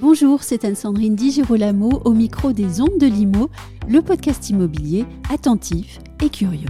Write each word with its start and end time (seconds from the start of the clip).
Bonjour, 0.00 0.42
c'est 0.42 0.64
Anne-Sandrine 0.64 1.14
Di 1.14 1.30
Girolamo 1.30 2.00
au 2.04 2.12
micro 2.12 2.52
des 2.52 2.80
Ondes 2.80 2.98
de 2.98 3.06
Limo, 3.06 3.50
le 3.86 4.02
podcast 4.02 4.50
immobilier 4.50 5.04
attentif 5.32 6.00
et 6.20 6.28
curieux. 6.28 6.66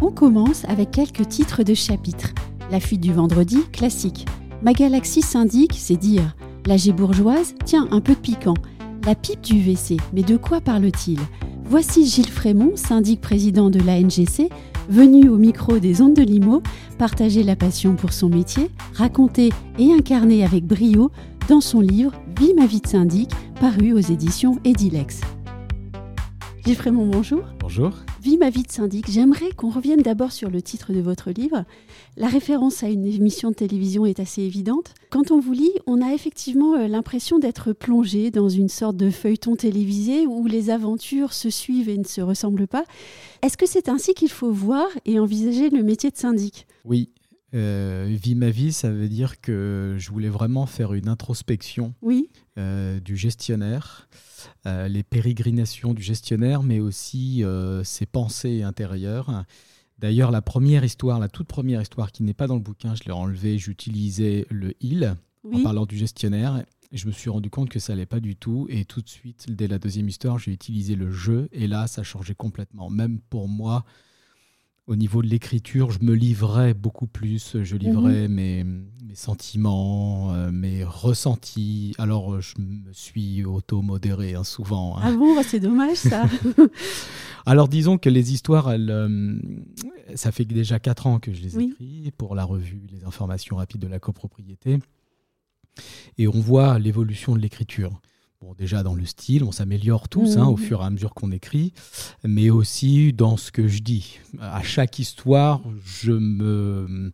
On 0.00 0.12
commence 0.12 0.64
avec 0.66 0.92
quelques 0.92 1.28
titres 1.28 1.64
de 1.64 1.74
chapitres. 1.74 2.32
La 2.70 2.78
fuite 2.78 3.00
du 3.00 3.12
vendredi, 3.12 3.64
classique. 3.72 4.26
Ma 4.62 4.72
galaxie 4.72 5.22
syndic, 5.22 5.72
c'est 5.76 5.96
dire. 5.96 6.36
La 6.64 6.76
bourgeoise, 6.92 7.54
tiens, 7.64 7.88
un 7.90 8.00
peu 8.00 8.14
piquant. 8.14 8.54
La 9.04 9.16
pipe 9.16 9.40
du 9.40 9.54
WC, 9.54 9.96
mais 10.12 10.22
de 10.22 10.36
quoi 10.36 10.60
parle-t-il? 10.60 11.18
Voici 11.64 12.06
Gilles 12.06 12.30
Frémont, 12.30 12.76
syndic 12.76 13.20
président 13.20 13.68
de 13.68 13.80
l'ANGC, 13.80 14.48
venu 14.88 15.28
au 15.28 15.38
micro 15.38 15.78
des 15.78 16.00
ondes 16.00 16.14
de 16.14 16.22
Limo, 16.22 16.62
partager 16.98 17.42
la 17.42 17.56
passion 17.56 17.96
pour 17.96 18.12
son 18.12 18.28
métier, 18.28 18.70
raconter 18.94 19.50
et 19.78 19.92
incarner 19.92 20.44
avec 20.44 20.64
brio 20.64 21.10
dans 21.48 21.60
son 21.60 21.80
livre 21.80 22.12
Vie 22.38 22.54
ma 22.54 22.66
vie 22.66 22.80
de 22.80 22.86
syndic, 22.86 23.30
paru 23.60 23.92
aux 23.92 23.98
éditions 23.98 24.58
Edilex. 24.64 25.20
Gilles 26.64 26.76
Frémont, 26.76 27.06
bonjour. 27.06 27.42
Bonjour. 27.58 27.90
Vie 28.22 28.36
ma 28.36 28.50
vie 28.50 28.62
de 28.62 28.70
syndic. 28.70 29.10
J'aimerais 29.10 29.50
qu'on 29.50 29.68
revienne 29.68 30.00
d'abord 30.00 30.30
sur 30.30 30.48
le 30.48 30.62
titre 30.62 30.92
de 30.92 31.00
votre 31.00 31.32
livre. 31.32 31.64
La 32.16 32.28
référence 32.28 32.84
à 32.84 32.88
une 32.88 33.04
émission 33.04 33.50
de 33.50 33.56
télévision 33.56 34.06
est 34.06 34.20
assez 34.20 34.42
évidente. 34.42 34.94
Quand 35.10 35.32
on 35.32 35.40
vous 35.40 35.54
lit, 35.54 35.72
on 35.88 36.00
a 36.00 36.14
effectivement 36.14 36.76
euh, 36.76 36.86
l'impression 36.86 37.40
d'être 37.40 37.72
plongé 37.72 38.30
dans 38.30 38.48
une 38.48 38.68
sorte 38.68 38.96
de 38.96 39.10
feuilleton 39.10 39.56
télévisé 39.56 40.28
où 40.28 40.46
les 40.46 40.70
aventures 40.70 41.32
se 41.32 41.50
suivent 41.50 41.88
et 41.88 41.98
ne 41.98 42.04
se 42.04 42.20
ressemblent 42.20 42.68
pas. 42.68 42.84
Est-ce 43.42 43.56
que 43.56 43.66
c'est 43.66 43.88
ainsi 43.88 44.14
qu'il 44.14 44.30
faut 44.30 44.52
voir 44.52 44.86
et 45.04 45.18
envisager 45.18 45.68
le 45.70 45.82
métier 45.82 46.10
de 46.10 46.16
syndic? 46.16 46.68
Oui, 46.84 47.08
euh, 47.54 48.16
vie 48.22 48.34
ma 48.34 48.50
vie, 48.50 48.72
ça 48.72 48.90
veut 48.90 49.08
dire 49.08 49.40
que 49.40 49.96
je 49.98 50.10
voulais 50.10 50.28
vraiment 50.28 50.66
faire 50.66 50.94
une 50.94 51.08
introspection 51.08 51.94
oui. 52.02 52.30
euh, 52.58 52.98
du 53.00 53.16
gestionnaire, 53.16 54.08
euh, 54.66 54.88
les 54.88 55.02
pérégrinations 55.02 55.92
du 55.94 56.02
gestionnaire, 56.02 56.62
mais 56.62 56.80
aussi 56.80 57.44
ses 57.84 58.06
pensées 58.06 58.62
intérieures. 58.62 59.44
D'ailleurs, 59.98 60.30
la 60.30 60.42
première 60.42 60.84
histoire, 60.84 61.20
la 61.20 61.28
toute 61.28 61.46
première 61.46 61.80
histoire 61.80 62.10
qui 62.10 62.22
n'est 62.24 62.34
pas 62.34 62.46
dans 62.46 62.56
le 62.56 62.60
bouquin, 62.60 62.94
je 62.94 63.04
l'ai 63.04 63.12
enlevée, 63.12 63.58
j'utilisais 63.58 64.46
le 64.50 64.74
il 64.80 65.16
Oui. 65.44 65.58
en 65.60 65.62
parlant 65.62 65.86
du 65.86 65.96
gestionnaire. 65.96 66.64
Je 66.90 67.06
me 67.06 67.12
suis 67.12 67.30
rendu 67.30 67.50
compte 67.50 67.68
que 67.70 67.78
ça 67.78 67.92
allait 67.94 68.04
pas 68.06 68.20
du 68.20 68.34
tout. 68.36 68.66
Et 68.68 68.84
tout 68.84 69.00
de 69.00 69.08
suite, 69.08 69.46
dès 69.48 69.68
la 69.68 69.78
deuxième 69.78 70.08
histoire, 70.08 70.38
j'ai 70.38 70.52
utilisé 70.52 70.94
le 70.96 71.10
jeu. 71.10 71.48
Et 71.52 71.66
là, 71.66 71.86
ça 71.86 72.02
changeait 72.02 72.34
complètement. 72.34 72.90
Même 72.90 73.18
pour 73.30 73.48
moi, 73.48 73.84
au 74.92 74.96
niveau 74.96 75.22
de 75.22 75.26
l'écriture, 75.26 75.90
je 75.90 76.00
me 76.02 76.12
livrais 76.12 76.74
beaucoup 76.74 77.06
plus. 77.06 77.56
Je 77.62 77.76
livrais 77.76 78.28
mes, 78.28 78.62
mes 78.62 79.14
sentiments, 79.14 80.34
euh, 80.34 80.50
mes 80.52 80.84
ressentis. 80.84 81.94
Alors, 81.96 82.34
euh, 82.34 82.40
je 82.42 82.54
me 82.60 82.92
suis 82.92 83.42
auto-modéré 83.42 84.34
hein, 84.34 84.44
souvent. 84.44 84.98
hein. 84.98 85.00
Ah 85.04 85.12
bon, 85.12 85.34
bah, 85.34 85.42
c'est 85.42 85.60
dommage 85.60 85.96
ça. 85.96 86.26
Alors 87.46 87.68
disons 87.68 87.96
que 87.96 88.10
les 88.10 88.34
histoires, 88.34 88.70
elles, 88.70 88.90
euh, 88.90 89.38
ça 90.14 90.30
fait 90.30 90.44
déjà 90.44 90.78
4 90.78 91.06
ans 91.06 91.18
que 91.20 91.32
je 91.32 91.40
les 91.40 91.56
Oui. 91.56 91.70
écris 91.72 92.12
pour 92.18 92.34
la 92.34 92.44
revue 92.44 92.82
Les 92.92 93.04
informations 93.04 93.56
rapides 93.56 93.80
de 93.80 93.88
la 93.88 93.98
copropriété. 93.98 94.78
Et 96.18 96.28
on 96.28 96.38
voit 96.38 96.78
l'évolution 96.78 97.34
de 97.34 97.40
l'écriture. 97.40 97.98
Bon, 98.42 98.54
déjà 98.58 98.82
dans 98.82 98.94
le 98.94 99.06
style, 99.06 99.44
on 99.44 99.52
s'améliore 99.52 100.08
tous 100.08 100.36
hein, 100.36 100.46
au 100.46 100.56
Mhm. 100.56 100.64
fur 100.64 100.82
et 100.82 100.84
à 100.84 100.90
mesure 100.90 101.14
qu'on 101.14 101.30
écrit, 101.30 101.72
mais 102.24 102.50
aussi 102.50 103.12
dans 103.12 103.36
ce 103.36 103.52
que 103.52 103.68
je 103.68 103.80
dis. 103.82 104.18
À 104.40 104.62
chaque 104.64 104.98
histoire, 104.98 105.60
je 105.86 106.10
me, 106.10 107.12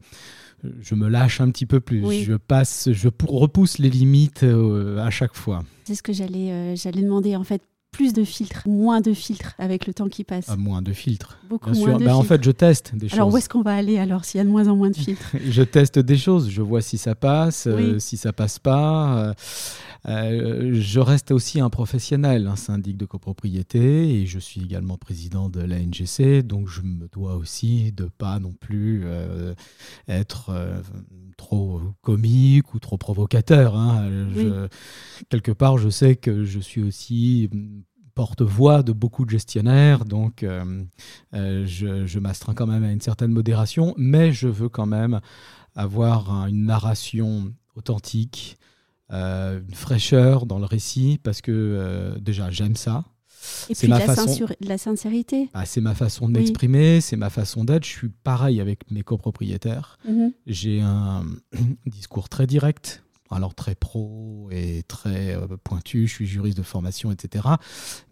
je 0.81 0.95
me 0.95 1.07
lâche 1.09 1.43
un 1.43 1.51
petit 1.51 1.67
peu 1.67 1.81
plus. 1.81 2.03
Oui. 2.03 2.25
Je 2.25 2.33
passe, 2.35 2.89
je 2.93 3.11
repousse 3.29 3.77
les 3.77 3.91
limites 3.91 4.43
euh, 4.43 4.99
à 5.05 5.11
chaque 5.11 5.35
fois. 5.35 5.65
c'est 5.85 5.95
ce 5.97 6.03
que 6.03 6.15
j'allais 6.15 6.51
euh, 6.51 6.77
j'allais 6.77 7.03
demander 7.03 7.37
en 7.37 7.45
fait. 7.45 7.61
Plus 7.91 8.13
de 8.13 8.23
filtres, 8.23 8.69
moins 8.69 9.01
de 9.01 9.15
filtres 9.15 9.55
avec 9.59 9.87
le 9.87 9.95
temps 9.95 10.09
qui 10.09 10.23
passe. 10.23 10.51
À 10.51 10.57
moins 10.57 10.83
de 10.83 10.93
filtres. 10.93 11.39
Beaucoup 11.49 11.71
Bien 11.71 11.81
moins 11.81 11.89
sûr. 11.93 11.99
de 11.99 12.05
Ben, 12.05 12.13
en 12.15 12.21
filtres. 12.21 12.29
fait, 12.35 12.45
je 12.45 12.51
teste 12.51 12.95
des 12.95 13.13
Alors 13.15 13.27
choses. 13.29 13.35
où 13.35 13.37
est-ce 13.39 13.49
qu'on 13.49 13.63
va 13.63 13.75
aller 13.75 13.99
alors 13.99 14.27
s'il 14.27 14.37
y 14.39 14.41
a 14.43 14.45
de 14.45 14.51
moins 14.51 14.69
en 14.69 14.77
moins 14.77 14.91
de 14.91 14.97
filtres? 14.97 15.33
Je 15.51 15.63
teste 15.63 15.99
des 15.99 16.19
choses, 16.19 16.51
je 16.51 16.61
vois 16.61 16.83
si 16.83 16.99
ça 16.99 17.15
passe, 17.15 17.67
euh, 17.67 17.95
Oui. 17.95 18.01
si 18.01 18.19
ça 18.19 18.35
passe 18.35 18.59
pas. 18.59 19.33
Euh, 20.07 20.71
je 20.81 21.01
reste 21.01 21.31
aussi 21.33 21.61
un 21.61 21.71
professionnel, 21.71 22.47
un 22.47 22.57
syndic 22.57 22.97
de 22.97 23.05
copropriété, 23.05 24.21
et 24.21 24.27
je 24.27 24.39
suis 24.39 24.63
également 24.63 24.97
président 24.97 25.49
de 25.49 25.61
la 25.61 25.79
NGC, 25.81 26.43
donc 26.43 26.69
je 26.69 26.83
me 26.83 27.09
dois 27.09 27.37
aussi 27.37 27.93
de 27.93 28.05
pas 28.05 28.39
non 28.39 28.53
plus 28.53 29.03
euh, 29.05 29.55
être 30.07 30.51
euh, 30.51 30.81
trop 31.37 31.81
comique 32.03 32.75
ou 32.75 32.79
trop 32.79 32.97
provocateur. 32.97 33.77
hein. 33.77 34.09
Je- 34.35 34.69
quelque 35.29 35.53
part, 35.53 35.79
je 35.79 35.89
sais 35.89 36.17
que 36.17 36.45
je 36.45 36.61
suis 36.61 36.83
aussi 36.83 37.51
porte-voix 38.15 38.83
de 38.83 38.93
beaucoup 38.93 39.25
de 39.25 39.31
gestionnaires, 39.31 40.05
donc 40.05 40.43
euh, 40.43 40.85
euh, 41.35 41.65
je, 41.67 42.07
je 42.07 42.19
m'astreins 42.19 42.55
quand 42.55 42.67
même 42.67 42.85
à 42.85 42.91
une 42.93 43.01
certaine 43.01 43.31
modération, 43.33 43.95
mais 43.97 44.33
je 44.33 44.49
veux 44.49 44.69
quand 44.69 44.87
même 44.87 45.21
avoir 45.77 46.33
un- 46.33 46.49
une 46.49 46.65
narration 46.67 47.53
authentique, 47.77 48.59
une 49.11 49.75
fraîcheur 49.75 50.47
dans 50.47 50.59
le 50.59 50.65
récit, 50.67 51.19
parce 51.23 51.41
que 51.41 51.53
euh, 51.53 52.19
déjà 52.21 52.51
j'aime 52.51 52.77
ça. 52.77 53.05
Et 53.71 53.75
puis 53.75 53.89
ma 53.89 53.99
la, 54.01 54.05
façon. 54.07 54.27
sincère- 54.27 54.53
la 54.61 54.79
sincérité. 54.79 55.49
Ah, 55.55 55.65
c'est 55.65 55.81
ma 55.81 55.95
façon 55.95 56.29
de 56.29 56.35
Oui. 56.35 56.41
m'exprimer, 56.41 57.01
c'est 57.01 57.17
ma 57.17 57.31
façon 57.31 57.65
d'être. 57.65 57.85
Je 57.85 57.91
suis 57.91 58.09
pareil 58.09 58.61
avec 58.61 58.91
mes 58.91 59.03
copropriétaires. 59.03 59.99
Mhm. 60.07 60.33
J'ai 60.47 60.81
un 60.81 61.25
discours 61.87 62.29
très 62.29 62.47
direct, 62.47 63.03
alors 63.31 63.55
très 63.55 63.75
pro 63.75 64.49
et 64.51 64.83
très 64.89 65.35
euh, 65.35 65.47
pointu. 65.63 66.07
Je 66.07 66.13
suis 66.13 66.27
juriste 66.27 66.57
de 66.57 66.63
formation, 66.63 67.13
etc. 67.13 67.45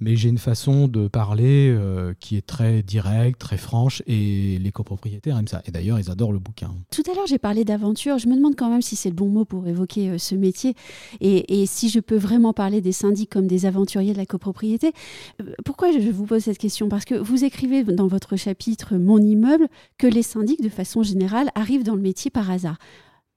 Mais 0.01 0.17
j'ai 0.17 0.29
une 0.29 0.39
façon 0.39 0.89
de 0.89 1.09
parler 1.09 1.69
euh, 1.71 2.15
qui 2.21 2.37
est 2.37 2.47
très 2.47 2.83
directe, 2.83 3.41
très 3.41 3.57
franche, 3.57 4.03
et 4.07 4.59
les 4.59 4.73
copropriétaires 4.73 5.39
aiment 5.39 5.49
ça. 5.49 5.63
Et 5.67 5.71
d'ailleurs, 5.71 5.99
ils 5.99 6.11
adorent 6.11 6.33
le 6.33 6.39
bouquin. 6.39 6.75
Tout 6.91 7.03
à 7.11 7.15
l'heure, 7.15 7.27
j'ai 7.27 7.39
parlé 7.39 7.65
d'aventure. 7.65 8.19
Je 8.19 8.29
me 8.29 8.37
demande 8.37 8.57
quand 8.57 8.71
même 8.71 8.83
si 8.83 8.97
c'est 8.97 9.09
le 9.09 9.15
bon 9.15 9.29
mot 9.29 9.45
pour 9.45 9.67
évoquer 9.67 10.11
euh, 10.11 10.19
ce 10.19 10.35
métier 10.35 10.75
et, 11.21 11.67
si 11.67 11.89
je 11.89 12.01
peux 12.01 12.17
vraiment 12.17 12.53
parler 12.53 12.81
des 12.81 12.93
syndics 12.93 13.31
comme 13.31 13.47
des 13.47 13.67
aventuriers 13.67 14.13
de 14.13 14.19
la 14.19 14.27
copropriété. 14.27 14.93
Pourquoi 15.65 15.91
je 15.91 15.99
vous 16.11 16.25
pose 16.25 16.43
cette 16.43 16.59
question? 16.59 16.89
Parce 16.89 17.05
que 17.05 17.15
vous 17.15 17.45
écrivez 17.45 17.83
dans 17.83 18.07
votre 18.07 18.37
chapitre 18.37 18.97
Mon 18.97 19.19
immeuble 19.19 19.69
que 19.99 20.07
les 20.07 20.23
syndics, 20.23 20.63
de 20.63 20.69
façon 20.69 21.03
générale, 21.03 21.51
arrivent 21.55 21.83
dans 21.83 21.95
le 21.95 22.03
métier 22.03 22.31
par 22.31 22.51
hasard. 22.51 22.79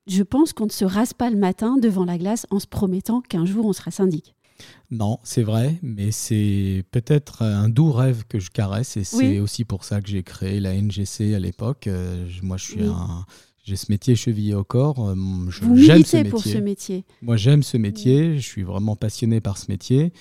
Je 0.10 0.24
pense 0.24 0.54
qu'on 0.54 0.66
ne 0.66 0.72
se 0.72 0.86
rase 0.86 1.14
pas 1.14 1.30
le 1.30 1.38
matin 1.38 1.78
devant 1.78 2.04
la 2.04 2.18
glace 2.18 2.48
en 2.50 2.60
se 2.60 2.68
promettant 2.68 3.22
qu'un 3.22 3.46
jour 3.46 3.66
on 3.66 3.74
sera 3.74 3.92
syndic. 3.92 4.36
Non, 4.92 5.20
c'est 5.24 5.44
vrai, 5.44 5.80
mais 5.84 6.12
c'est 6.12 6.84
peut-être 6.92 7.44
un 7.44 7.70
doux 7.70 7.92
rêve 7.92 8.24
que 8.28 8.40
je 8.40 8.50
caresse, 8.50 8.98
et 8.98 9.04
c'est 9.06 9.18
Oui. 9.18 9.40
aussi 9.40 9.64
pour 9.64 9.84
ça 9.86 10.02
que 10.02 10.10
j'ai 10.10 10.24
créé 10.24 10.60
la 10.60 10.74
NGC 10.74 11.34
à 11.34 11.40
l'époque. 11.40 11.88
Euh, 11.88 12.28
moi, 12.44 12.58
je 12.58 12.66
suis 12.66 12.82
Oui. 12.82 12.88
un. 12.90 13.26
J'ai 13.64 13.76
ce 13.76 13.86
métier 13.90 14.16
chevillé 14.16 14.56
au 14.56 14.64
corps. 14.64 15.10
euh, 15.10 15.16
J'aime 15.76 16.04
ce 16.04 16.18
métier. 16.18 16.24
pour 16.26 16.42
ce 16.44 16.58
métier. 16.58 17.06
Moi, 17.22 17.38
j'aime 17.38 17.62
ce 17.62 17.78
métier, 17.78 18.36
je 18.38 18.46
suis 18.48 18.64
vraiment 18.64 18.96
passionné 18.96 19.40
par 19.42 19.58
ce 19.60 19.72
métier 19.72 20.12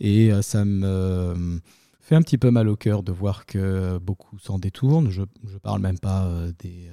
et 0.00 0.32
euh, 0.32 0.42
ça 0.42 0.64
me 0.64 1.60
fait 2.00 2.16
un 2.16 2.22
petit 2.22 2.38
peu 2.38 2.50
mal 2.50 2.68
au 2.68 2.74
cœur 2.76 3.02
de 3.04 3.12
voir 3.12 3.46
que 3.46 3.98
beaucoup 3.98 4.36
s'en 4.40 4.58
détournent. 4.58 5.10
Je 5.10 5.22
ne 5.22 5.58
parle 5.62 5.80
même 5.80 5.98
pas 6.00 6.28
des, 6.58 6.88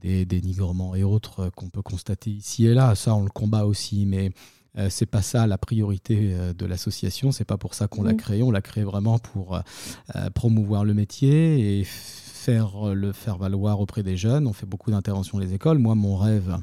des 0.00 0.24
dénigrements 0.24 0.94
et 0.94 1.02
autres 1.04 1.40
euh, 1.40 1.50
qu'on 1.50 1.68
peut 1.70 1.82
constater 1.82 2.30
ici 2.30 2.66
et 2.66 2.74
là. 2.74 2.94
Ça, 2.94 3.14
on 3.14 3.22
le 3.24 3.30
combat 3.30 3.64
aussi, 3.66 4.06
mais 4.06 4.30
euh, 4.78 4.88
c'est 4.90 5.06
pas 5.06 5.22
ça 5.22 5.46
la 5.46 5.56
priorité 5.58 6.34
euh, 6.34 6.52
de 6.52 6.66
l'association. 6.66 7.32
C'est 7.32 7.44
pas 7.46 7.56
pour 7.56 7.74
ça 7.74 7.88
qu'on 7.88 8.02
l'a 8.02 8.12
Mhm. 8.12 8.16
créé. 8.18 8.42
On 8.42 8.50
l'a 8.50 8.60
créé 8.62 8.84
vraiment 8.84 9.18
pour 9.18 9.56
euh, 9.56 10.30
promouvoir 10.34 10.84
le 10.84 10.92
métier 10.94 11.80
et 11.80 11.84
faire 11.84 12.94
le 12.94 13.12
faire 13.12 13.38
valoir 13.38 13.80
auprès 13.80 14.02
des 14.02 14.16
jeunes. 14.16 14.46
On 14.46 14.52
fait 14.52 14.66
beaucoup 14.66 14.90
d'interventions 14.90 15.38
dans 15.38 15.44
les 15.44 15.54
écoles. 15.54 15.78
Moi, 15.78 15.94
mon 15.94 16.16
rêve, 16.16 16.58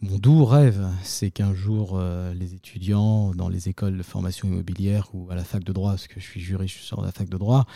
mon 0.00 0.18
doux 0.18 0.44
rêve, 0.44 0.88
c'est 1.02 1.30
qu'un 1.30 1.54
jour, 1.54 2.00
les 2.34 2.54
étudiants 2.54 3.32
dans 3.34 3.48
les 3.48 3.68
écoles 3.68 3.96
de 3.96 4.02
formation 4.02 4.48
immobilière 4.48 5.08
ou 5.14 5.30
à 5.30 5.36
la 5.36 5.44
fac 5.44 5.62
de 5.62 5.72
droit, 5.72 5.90
parce 5.92 6.08
que 6.08 6.18
je 6.18 6.24
suis 6.24 6.40
juriste, 6.40 6.74
je 6.74 6.78
suis 6.80 6.86
sur 6.86 7.00
la 7.00 7.12
fac 7.12 7.28
de 7.28 7.38
droit, 7.38 7.66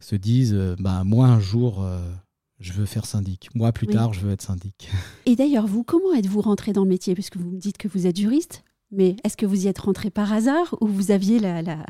se 0.00 0.14
disent 0.14 0.54
bah, 0.78 1.04
Moi, 1.04 1.26
un 1.26 1.40
jour, 1.40 1.86
je 2.60 2.72
veux 2.72 2.86
faire 2.86 3.06
syndic. 3.06 3.48
Moi, 3.54 3.72
plus 3.72 3.86
Oui. 3.86 3.94
tard, 3.94 4.12
je 4.12 4.20
veux 4.20 4.32
être 4.32 4.42
syndic. 4.42 4.90
Et 5.26 5.36
d'ailleurs, 5.36 5.66
vous, 5.66 5.84
comment 5.84 6.12
êtes-vous 6.14 6.40
rentré 6.40 6.72
dans 6.72 6.82
le 6.84 6.88
métier? 6.88 7.14
Puisque 7.14 7.36
vous 7.36 7.50
me 7.50 7.58
dites 7.58 7.78
que 7.78 7.88
vous 7.88 8.06
êtes 8.06 8.16
juriste. 8.18 8.64
Mais 8.90 9.16
est-ce 9.22 9.36
que 9.36 9.44
vous 9.46 9.64
y 9.64 9.68
êtes 9.68 9.78
rentré 9.80 10.08
par 10.10 10.32
hasard 10.32 10.74
ou 10.80 10.86
vous 10.86 11.10
aviez 11.10 11.38
la, 11.38 11.60
la, 11.60 11.84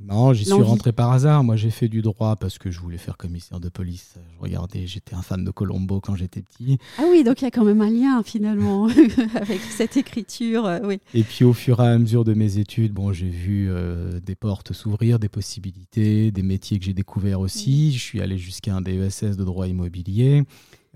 non, 0.00 0.32
j'y 0.32 0.44
suis 0.44 0.52
rentré 0.52 0.92
par 0.92 1.12
hasard. 1.12 1.42
Moi, 1.44 1.56
j'ai 1.56 1.70
fait 1.70 1.88
du 1.88 2.02
droit 2.02 2.36
parce 2.36 2.58
que 2.58 2.70
je 2.70 2.80
voulais 2.80 2.98
faire 2.98 3.16
commissaire 3.16 3.60
de 3.60 3.68
police. 3.68 4.14
Je 4.36 4.42
regardais, 4.42 4.86
j'étais 4.86 5.14
un 5.14 5.22
fan 5.22 5.44
de 5.44 5.50
Colombo 5.50 6.00
quand 6.00 6.14
j'étais 6.14 6.42
petit. 6.42 6.78
Ah 6.98 7.02
oui, 7.10 7.24
donc 7.24 7.40
il 7.40 7.44
y 7.44 7.48
a 7.48 7.50
quand 7.50 7.64
même 7.64 7.80
un 7.80 7.90
lien 7.90 8.22
finalement 8.22 8.86
avec 9.34 9.60
cette 9.60 9.96
écriture. 9.96 10.66
Euh, 10.66 10.78
oui. 10.84 11.00
Et 11.14 11.22
puis 11.22 11.44
au 11.44 11.52
fur 11.52 11.80
et 11.82 11.88
à 11.88 11.98
mesure 11.98 12.24
de 12.24 12.34
mes 12.34 12.58
études, 12.58 12.92
bon, 12.92 13.12
j'ai 13.12 13.28
vu 13.28 13.68
euh, 13.70 14.20
des 14.20 14.34
portes 14.34 14.72
s'ouvrir, 14.72 15.18
des 15.18 15.28
possibilités, 15.28 16.30
des 16.30 16.42
métiers 16.42 16.78
que 16.78 16.84
j'ai 16.84 16.94
découverts 16.94 17.40
aussi. 17.40 17.92
Je 17.92 18.00
suis 18.00 18.20
allé 18.20 18.38
jusqu'à 18.38 18.74
un 18.74 18.80
DESS 18.80 19.36
de 19.36 19.44
droit 19.44 19.66
immobilier. 19.66 20.44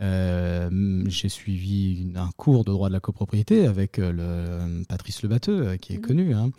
Euh, 0.00 1.04
j'ai 1.06 1.28
suivi 1.28 2.12
un 2.16 2.30
cours 2.36 2.64
de 2.64 2.70
droit 2.70 2.88
de 2.88 2.94
la 2.94 3.00
copropriété 3.00 3.66
avec 3.66 3.98
euh, 3.98 4.12
le, 4.12 4.84
Patrice 4.84 5.22
Lebatteux, 5.22 5.66
euh, 5.66 5.76
qui 5.76 5.92
est 5.92 5.98
mmh. 5.98 6.00
connu. 6.00 6.34
Hein. 6.34 6.50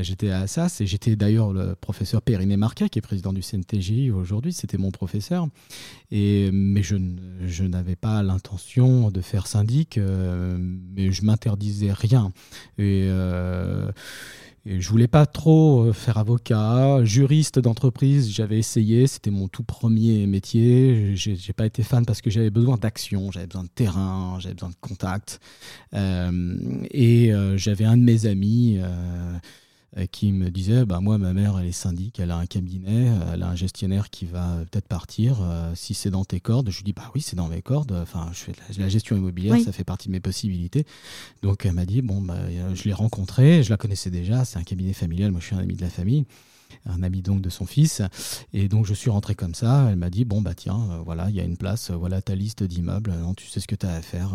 J'étais 0.00 0.30
à 0.30 0.40
Assas 0.40 0.80
et 0.80 0.86
j'étais 0.86 1.14
d'ailleurs 1.16 1.52
le 1.52 1.74
professeur 1.74 2.22
Périmé 2.22 2.56
Marquet, 2.56 2.88
qui 2.88 2.98
est 2.98 3.02
président 3.02 3.32
du 3.32 3.42
CNTJ 3.42 4.10
aujourd'hui. 4.10 4.52
C'était 4.52 4.78
mon 4.78 4.90
professeur. 4.90 5.46
Et, 6.10 6.50
mais 6.52 6.82
je, 6.82 6.96
je 7.46 7.64
n'avais 7.64 7.96
pas 7.96 8.22
l'intention 8.22 9.10
de 9.10 9.20
faire 9.20 9.46
syndic, 9.46 9.98
mais 9.98 11.12
je 11.12 11.24
m'interdisais 11.24 11.92
rien. 11.92 12.32
Et 12.78 13.08
je 14.64 14.88
voulais 14.88 15.08
pas 15.08 15.26
trop 15.26 15.86
euh, 15.86 15.92
faire 15.92 16.18
avocat, 16.18 17.04
juriste 17.04 17.58
d'entreprise. 17.58 18.30
J'avais 18.32 18.58
essayé, 18.58 19.08
c'était 19.08 19.30
mon 19.30 19.48
tout 19.48 19.64
premier 19.64 20.26
métier. 20.26 21.16
J'ai 21.16 21.52
pas 21.52 21.66
été 21.66 21.82
fan 21.82 22.06
parce 22.06 22.20
que 22.20 22.30
j'avais 22.30 22.50
besoin 22.50 22.76
d'action, 22.76 23.32
j'avais 23.32 23.46
besoin 23.46 23.64
de 23.64 23.68
terrain, 23.68 24.36
j'avais 24.38 24.54
besoin 24.54 24.70
de 24.70 24.76
contact. 24.80 25.40
Euh, 25.94 26.84
et 26.92 27.32
euh, 27.32 27.56
j'avais 27.56 27.84
un 27.84 27.96
de 27.96 28.02
mes 28.02 28.26
amis 28.26 28.78
qui 30.10 30.32
me 30.32 30.50
disait 30.50 30.86
bah 30.86 31.00
moi 31.00 31.18
ma 31.18 31.34
mère 31.34 31.58
elle 31.58 31.66
est 31.66 31.72
syndic, 31.72 32.18
elle 32.18 32.30
a 32.30 32.36
un 32.36 32.46
cabinet, 32.46 33.10
euh, 33.10 33.34
elle 33.34 33.42
a 33.42 33.48
un 33.48 33.54
gestionnaire 33.54 34.08
qui 34.08 34.24
va 34.24 34.58
peut-être 34.70 34.88
partir. 34.88 35.40
Euh, 35.42 35.72
si 35.74 35.92
c'est 35.92 36.10
dans 36.10 36.24
tes 36.24 36.40
cordes, 36.40 36.70
je 36.70 36.78
lui 36.78 36.84
dis 36.84 36.92
bah 36.92 37.10
oui 37.14 37.20
c'est 37.20 37.36
dans 37.36 37.48
mes 37.48 37.60
cordes. 37.60 37.92
Enfin 37.92 38.30
je 38.32 38.38
fais 38.38 38.52
de 38.52 38.80
la, 38.80 38.88
gestion 38.88 39.16
immobilière, 39.16 39.58
ça 39.60 39.72
fait 39.72 39.84
partie 39.84 40.08
de 40.08 40.12
mes 40.12 40.20
possibilités. 40.20 40.86
Donc 41.42 41.66
elle 41.66 41.72
m'a 41.72 41.84
dit 41.84 42.00
bon 42.00 42.22
bah 42.22 42.38
je 42.74 42.84
l'ai 42.84 42.94
rencontré, 42.94 43.62
je 43.62 43.70
la 43.70 43.76
connaissais 43.76 44.10
déjà, 44.10 44.44
c'est 44.44 44.58
un 44.58 44.62
cabinet 44.62 44.94
familial, 44.94 45.30
moi 45.30 45.40
je 45.40 45.46
suis 45.46 45.56
un 45.56 45.60
ami 45.60 45.74
de 45.74 45.82
la 45.82 45.90
famille 45.90 46.24
un 46.86 47.02
ami 47.02 47.20
donc 47.20 47.42
de 47.42 47.50
son 47.50 47.66
fils. 47.66 48.00
Et 48.54 48.66
donc 48.66 48.86
je 48.86 48.94
suis 48.94 49.10
rentré 49.10 49.34
comme 49.34 49.54
ça. 49.54 49.88
Elle 49.90 49.96
m'a 49.96 50.08
dit 50.08 50.24
bon 50.24 50.40
bah 50.40 50.54
tiens, 50.54 51.02
voilà, 51.04 51.28
il 51.28 51.36
y 51.36 51.40
a 51.40 51.44
une 51.44 51.58
place, 51.58 51.90
voilà 51.90 52.22
ta 52.22 52.34
liste 52.34 52.62
d'immeubles. 52.62 53.14
tu 53.36 53.46
sais 53.46 53.60
ce 53.60 53.68
que 53.68 53.74
tu 53.74 53.84
as 53.84 53.92
à 53.92 54.00
faire, 54.00 54.30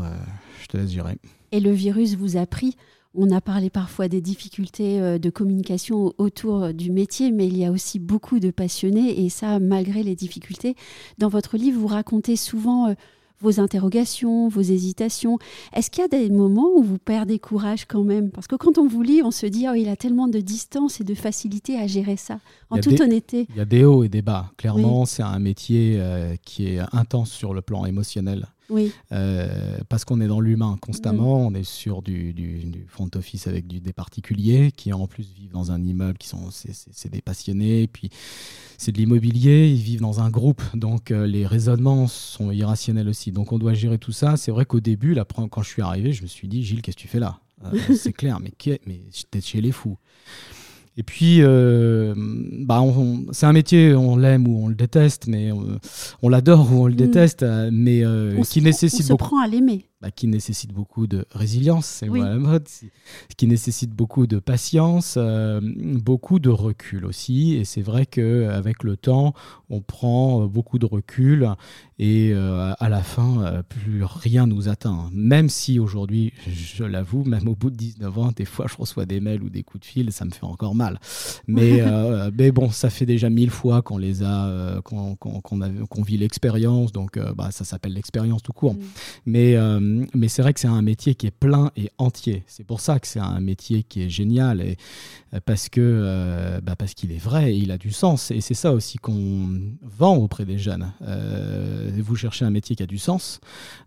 je 0.62 0.68
te 0.68 0.78
laisse 0.78 0.92
gérer. 0.92 1.18
Et 1.52 1.60
le 1.60 1.72
virus 1.72 2.16
vous 2.16 2.38
a 2.38 2.46
pris 2.46 2.78
on 3.18 3.32
a 3.32 3.42
parlé 3.42 3.70
parfois 3.70 4.08
des 4.08 4.22
difficultés 4.22 5.02
euh, 5.02 5.18
de 5.18 5.30
communication 5.30 6.14
autour 6.18 6.74
du 6.74 6.92
métier, 6.92 7.32
mais 7.32 7.48
il 7.48 7.58
y 7.58 7.66
a 7.66 7.72
aussi 7.72 8.00
beaucoup 8.00 8.40
de 8.40 8.52
passionnés 8.52 9.26
et 9.26 9.30
ça, 9.30 9.60
malgré 9.60 10.04
les 10.04 10.16
difficultés. 10.16 10.76
Dans 11.18 11.28
votre 11.28 11.58
livre, 11.58 11.80
vous 11.80 11.88
racontez 11.88 12.36
souvent 12.36 12.88
euh, 12.90 12.94
vos 13.40 13.60
interrogations, 13.60 14.48
vos 14.48 14.62
hésitations. 14.62 15.40
Est-ce 15.74 15.90
qu'il 15.90 16.02
y 16.02 16.06
a 16.06 16.08
des 16.08 16.30
moments 16.30 16.70
où 16.76 16.84
vous 16.84 16.98
perdez 16.98 17.40
courage 17.40 17.86
quand 17.86 18.04
même? 18.04 18.30
Parce 18.30 18.48
que 18.48 18.56
quand 18.56 18.78
on 18.78 18.88
vous 18.88 19.02
lit, 19.02 19.22
on 19.24 19.32
se 19.32 19.46
dit, 19.46 19.66
oh, 19.70 19.74
il 19.74 19.90
a 19.90 19.96
tellement 19.96 20.28
de 20.28 20.40
distance 20.40 21.02
et 21.02 21.04
de 21.04 21.16
facilité 21.16 21.80
à 21.80 21.88
gérer 21.88 22.18
ça, 22.18 22.40
en 22.70 22.78
toute 22.78 23.00
honnêteté. 23.02 23.48
Il 23.50 23.58
y 23.58 23.62
a 23.62 23.66
des 23.66 23.84
hauts 23.84 24.04
et 24.04 24.10
des 24.10 24.22
bas. 24.22 24.52
Clairement, 24.58 25.06
c'est 25.06 25.24
un 25.24 25.40
métier 25.40 25.98
euh, 25.98 26.36
qui 26.44 26.68
est 26.68 26.80
intense 26.92 27.32
sur 27.32 27.54
le 27.54 27.62
plan 27.62 27.86
émotionnel. 27.86 28.48
Oui. 28.70 28.92
Euh, 29.12 29.78
parce 29.90 30.04
qu'on 30.06 30.20
est 30.20 30.28
dans 30.28 30.42
l'humain 30.42 30.78
constamment, 30.82 31.48
on 31.48 31.54
est 31.54 31.64
sur 31.64 32.02
du, 32.02 32.86
front 32.88 33.10
office 33.16 33.48
avec 33.48 33.68
du, 33.68 33.80
des 33.80 33.94
particuliers 33.94 34.72
qui 34.72 34.92
en 34.94 35.08
plus 35.08 35.32
vivent 35.34 35.52
dans 35.52 35.72
un 35.72 35.84
immeuble, 35.84 36.18
qui 36.18 36.28
sont 36.28 36.50
c'est 36.52 37.12
des 37.12 37.22
passionnés, 37.22 37.88
puis 37.88 38.10
c'est 38.78 38.92
de 38.92 38.98
l'immobilier, 38.98 39.70
ils 39.70 39.82
vivent 39.82 40.02
dans 40.02 40.20
un 40.20 40.30
groupe, 40.30 40.62
donc 40.74 41.12
euh, 41.12 41.26
les 41.26 41.46
raisonnements 41.46 42.08
sont 42.08 42.52
irrationnels 42.52 43.08
aussi. 43.08 43.32
Donc 43.32 43.52
on 43.52 43.60
doit 43.60 43.74
gérer 43.74 43.98
tout 43.98 44.12
ça. 44.12 44.38
C'est 44.38 44.52
vrai 44.52 44.66
qu'au 44.66 44.80
début, 44.80 45.14
là, 45.14 45.26
quand 45.26 45.62
je 45.62 45.70
suis 45.70 45.82
arrivé, 45.82 46.14
je 46.14 46.24
me 46.24 46.28
suis 46.28 46.48
dit 46.48 46.64
Gilles, 46.64 46.82
qu'est-ce 46.82 46.98
que 46.98 47.02
tu 47.02 47.08
fais 47.08 47.20
là? 47.20 47.40
Euh, 47.66 47.78
C'est 47.96 48.14
clair, 48.14 48.40
mais, 48.40 48.54
mais 48.86 49.00
t'es 49.32 49.42
chez 49.42 49.62
les 49.62 49.72
fous. 49.72 49.98
Et 51.00 51.04
puis, 51.04 51.44
euh, 51.44 52.16
bah 52.18 52.82
c'est 53.32 53.46
un 53.46 53.54
métier, 53.54 53.94
on 53.94 54.18
l'aime 54.18 54.48
ou 54.48 54.66
on 54.66 54.68
le 54.68 54.74
déteste, 54.74 55.28
mais 55.28 55.52
on, 56.24 56.30
l'adore 56.30 56.74
ou 56.74 56.84
on 56.84 56.88
le 56.88 56.94
mm. 56.94 56.98
déteste, 56.98 57.44
euh, 57.44 57.70
mais 57.72 58.04
euh, 58.04 58.42
qui 58.42 58.64
nécessite 58.64 59.06
on 59.06 59.08
se 59.10 59.14
prend 59.14 59.40
à 59.40 59.48
l'aimer. 59.48 59.86
Bah, 60.00 60.12
qui 60.12 60.28
nécessite 60.28 60.74
beaucoup 60.74 61.08
de 61.08 61.26
résilience, 61.32 61.88
c'est 61.88 62.08
moi 62.08 62.30
la 62.30 62.36
mode, 62.36 62.68
qui 63.36 63.48
nécessite 63.48 63.90
beaucoup 63.90 64.28
de 64.28 64.38
patience, 64.38 65.16
euh, 65.18 65.60
beaucoup 65.64 66.38
de 66.38 66.50
recul 66.50 67.04
aussi. 67.04 67.56
Et 67.56 67.66
c'est 67.66 67.82
vrai 67.82 68.06
qu'avec 68.06 68.84
le 68.84 68.96
temps, 68.96 69.34
on 69.72 69.82
prend 69.82 70.44
euh, 70.44 70.48
beaucoup 70.48 70.78
de 70.78 70.86
recul 70.86 71.50
et 71.98 72.30
euh, 72.32 72.74
à 72.78 72.90
la 72.90 73.02
fin, 73.02 73.64
plus 73.70 74.04
rien 74.04 74.46
nous 74.46 74.70
atteint. 74.70 75.10
Même 75.14 75.50
si 75.50 75.80
aujourd'hui, 75.80 76.32
je 76.46 76.84
l'avoue, 76.84 77.24
même 77.24 77.48
au 77.48 77.56
bout 77.56 77.72
de 77.72 77.76
19 77.76 78.18
ans, 78.20 78.32
des 78.36 78.46
fois, 78.46 78.68
je 78.70 78.78
reçois 78.78 79.08
des 79.08 79.20
mails 79.20 79.42
ou 79.42 79.50
des 79.50 79.64
coups 79.64 79.82
de 79.82 79.86
fil, 79.86 80.12
ça 80.12 80.26
me 80.26 80.30
fait 80.30 80.44
encore 80.44 80.76
mal. 80.76 81.00
Mais, 81.48 81.82
mais 82.38 82.52
bon, 82.52 82.70
ça 82.70 82.92
fait 82.92 83.08
déjà 83.08 83.32
mille 83.32 83.50
fois 83.50 83.82
qu'on 83.82 83.98
les 83.98 84.22
a, 84.22 84.80
qu'on 84.84 86.04
vit 86.04 86.18
l'expérience, 86.18 86.92
donc 86.92 87.18
bah, 87.18 87.50
ça 87.50 87.66
s'appelle 87.66 87.94
l'expérience 87.94 88.44
tout 88.44 88.54
court. 88.54 88.76
Mm. 88.76 88.80
Mais 89.26 89.58
euh, 89.88 90.06
mais 90.14 90.28
c'est 90.28 90.42
vrai 90.42 90.54
que 90.54 90.60
c'est 90.60 90.68
un 90.68 90.82
métier 90.82 91.16
qui 91.16 91.28
est 91.28 91.32
plein 91.32 91.72
et 91.76 91.92
entier. 91.98 92.44
C'est 92.48 92.64
pour 92.64 92.80
ça 92.80 93.00
que 93.00 93.08
c'est 93.08 93.20
un 93.20 93.40
métier 93.40 93.84
qui 93.84 94.04
est 94.04 94.10
génial 94.10 94.62
et 94.62 94.78
euh, 95.34 95.40
parce 95.46 95.70
que 95.70 95.82
euh, 95.82 96.62
bah 96.62 96.76
parce 96.76 96.94
qu'il 96.94 97.12
est 97.12 97.18
vrai 97.18 97.54
et 97.54 97.58
il 97.58 97.72
a 97.72 97.78
du 97.78 97.92
sens. 97.92 98.32
Et 98.32 98.42
c'est 98.42 98.54
ça 98.54 98.74
aussi 98.74 98.98
qu'on 98.98 99.50
vend 99.82 100.16
auprès 100.16 100.46
des 100.46 100.58
jeunes. 100.58 100.92
vous 101.98 102.16
cherchez 102.16 102.46
un 102.46 102.50
métier 102.50 102.76
qui 102.76 102.84
a 102.84 102.88
du 102.88 102.98
sens, 102.98 103.40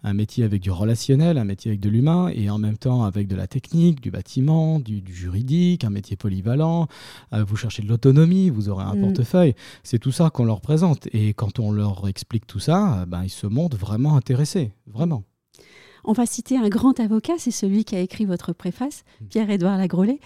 un 0.02 0.14
métier 0.14 0.44
avec 0.44 0.60
du 0.60 0.70
relationnel, 0.70 1.38
un 1.38 1.44
métier 1.44 1.70
avec 1.70 1.80
de 1.80 1.88
l'humain 1.88 2.30
et 2.34 2.50
en 2.50 2.58
même 2.58 2.76
temps 2.76 3.04
avec 3.04 3.28
de 3.28 3.36
la 3.36 3.46
technique, 3.46 4.00
du 4.00 4.10
bâtiment, 4.10 4.78
du, 4.78 5.02
juridique, 5.08 5.84
un 5.84 5.90
métier 5.90 6.16
polyvalent. 6.16 6.88
vous 7.32 7.56
cherchez 7.56 7.82
de 7.82 7.88
l'autonomie, 7.88 8.50
vous 8.50 8.68
aurez 8.68 8.84
un 8.84 8.94
mm. 8.94 9.00
portefeuille. 9.00 9.54
C'est 9.82 9.98
tout 9.98 10.12
ça 10.12 10.30
qu'on 10.30 10.44
leur 10.44 10.60
présente. 10.60 11.08
Et 11.12 11.34
quand 11.34 11.58
on 11.58 11.72
leur 11.72 12.08
explique 12.08 12.46
tout 12.46 12.60
ça, 12.60 13.04
ben, 13.06 13.24
ils 13.24 13.30
se 13.30 13.46
montrent 13.46 13.76
vraiment 13.76 14.16
intéressés, 14.16 14.72
vraiment. 14.86 15.24
On 16.04 16.12
va 16.12 16.26
citer 16.26 16.56
un 16.56 16.68
grand 16.68 16.98
avocat, 17.00 17.34
c'est 17.38 17.50
celui 17.50 17.84
qui 17.84 17.96
a 17.96 18.00
écrit 18.00 18.24
votre 18.24 18.52
préface, 18.52 19.04
mm. 19.20 19.24
Pierre-Édouard 19.26 19.78
Lagrolet. 19.78 20.18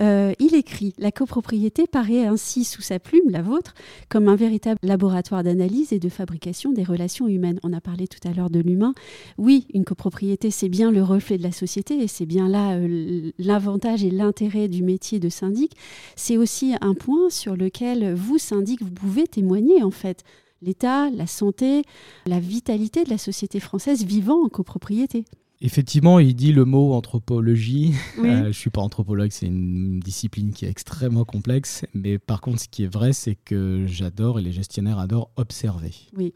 Euh, 0.00 0.32
il 0.38 0.54
écrit 0.54 0.94
La 0.98 1.12
copropriété 1.12 1.86
paraît 1.86 2.26
ainsi 2.26 2.64
sous 2.64 2.82
sa 2.82 2.98
plume, 2.98 3.30
la 3.30 3.42
vôtre, 3.42 3.74
comme 4.08 4.28
un 4.28 4.36
véritable 4.36 4.78
laboratoire 4.82 5.42
d'analyse 5.42 5.92
et 5.92 5.98
de 5.98 6.08
fabrication 6.08 6.72
des 6.72 6.84
relations 6.84 7.28
humaines. 7.28 7.60
On 7.62 7.72
a 7.72 7.80
parlé 7.80 8.08
tout 8.08 8.26
à 8.26 8.32
l'heure 8.32 8.50
de 8.50 8.60
l'humain. 8.60 8.94
Oui, 9.36 9.66
une 9.74 9.84
copropriété, 9.84 10.50
c'est 10.50 10.68
bien 10.68 10.90
le 10.90 11.02
reflet 11.02 11.38
de 11.38 11.42
la 11.42 11.52
société 11.52 12.02
et 12.02 12.08
c'est 12.08 12.26
bien 12.26 12.48
là 12.48 12.72
euh, 12.76 13.30
l'avantage 13.38 14.04
et 14.04 14.10
l'intérêt 14.10 14.68
du 14.68 14.82
métier 14.82 15.18
de 15.18 15.28
syndic. 15.28 15.76
C'est 16.16 16.36
aussi 16.36 16.74
un 16.80 16.94
point 16.94 17.30
sur 17.30 17.56
lequel 17.56 18.14
vous, 18.14 18.38
syndic, 18.38 18.82
vous 18.82 18.90
pouvez 18.90 19.26
témoigner 19.26 19.82
en 19.82 19.90
fait 19.90 20.24
l'État, 20.62 21.10
la 21.10 21.26
santé, 21.26 21.82
la 22.26 22.40
vitalité 22.40 23.04
de 23.04 23.10
la 23.10 23.18
société 23.18 23.60
française 23.60 24.04
vivant 24.04 24.44
en 24.44 24.48
copropriété. 24.48 25.24
Effectivement, 25.60 26.20
il 26.20 26.36
dit 26.36 26.52
le 26.52 26.64
mot 26.64 26.92
anthropologie. 26.94 27.94
Euh, 28.18 28.42
je 28.42 28.46
ne 28.48 28.52
suis 28.52 28.70
pas 28.70 28.80
anthropologue, 28.80 29.30
c'est 29.30 29.46
une 29.46 30.00
discipline 30.00 30.52
qui 30.52 30.64
est 30.64 30.68
extrêmement 30.68 31.24
complexe. 31.24 31.84
Mais 31.94 32.18
par 32.18 32.40
contre, 32.40 32.60
ce 32.60 32.68
qui 32.68 32.82
est 32.82 32.92
vrai, 32.92 33.12
c'est 33.12 33.36
que 33.36 33.84
j'adore 33.86 34.40
et 34.40 34.42
les 34.42 34.50
gestionnaires 34.50 34.98
adorent 34.98 35.30
observer. 35.36 35.94
Oui. 36.16 36.34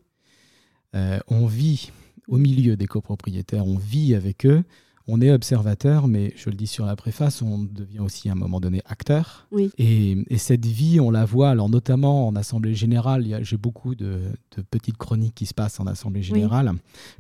Euh, 0.95 1.19
on 1.27 1.47
vit 1.47 1.91
au 2.29 2.39
milieu 2.39 2.77
des 2.77 2.87
copropriétaires, 2.87 3.67
on 3.67 3.79
vit 3.79 4.15
avec 4.15 4.47
eux 4.47 4.63
on 5.09 5.21
est 5.21 5.31
observateur, 5.31 6.09
mais 6.09 6.33
je 6.37 6.51
le 6.51 6.57
dis 6.57 6.67
sur 6.67 6.87
la 6.87 6.97
préface, 6.97 7.43
on 7.43 7.59
devient 7.59 8.01
aussi 8.01 8.29
à 8.29 8.33
un 8.33 8.37
moment 8.37 8.61
donné 8.61 8.83
acteur. 8.87 9.49
Et, 9.79 10.17
cette 10.37 10.67
vie, 10.67 11.01
on 11.01 11.11
la 11.11 11.25
voit, 11.25 11.51
alors 11.51 11.69
notamment 11.69 12.27
en 12.27 12.37
Assemblée 12.37 12.75
générale, 12.75 13.41
j'ai 13.43 13.57
beaucoup 13.57 13.95
de, 13.95 14.21
petites 14.71 14.97
chroniques 14.97 15.35
qui 15.35 15.47
se 15.47 15.55
passent 15.55 15.81
en 15.81 15.87
Assemblée 15.87 16.23
générale, 16.23 16.73